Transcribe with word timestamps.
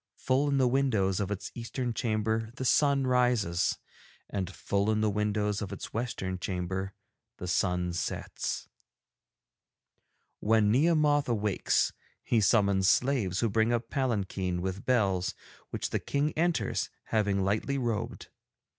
Full 0.17 0.49
in 0.49 0.57
the 0.57 0.67
windows 0.67 1.19
of 1.19 1.29
its 1.29 1.51
eastern 1.53 1.93
chamber 1.93 2.49
the 2.55 2.65
sun 2.65 3.05
rises, 3.05 3.77
and 4.31 4.49
full 4.51 4.89
in 4.89 5.01
the 5.01 5.11
windows 5.11 5.61
of 5.61 5.71
its 5.71 5.93
western 5.93 6.39
chamber 6.39 6.95
the 7.37 7.47
sun 7.47 7.93
sets. 7.93 8.67
'When 10.39 10.71
Nehemoth 10.71 11.29
awakes 11.29 11.93
he 12.23 12.41
summons 12.41 12.89
slaves 12.89 13.41
who 13.41 13.47
bring 13.49 13.71
a 13.71 13.79
palanquin 13.79 14.63
with 14.63 14.85
bells, 14.87 15.35
which 15.69 15.91
the 15.91 15.99
King 15.99 16.31
enters, 16.31 16.89
having 17.03 17.43
lightly 17.43 17.77
robed. 17.77 18.29